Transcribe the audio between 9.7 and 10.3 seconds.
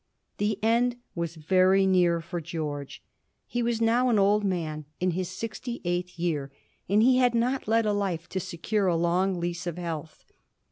health.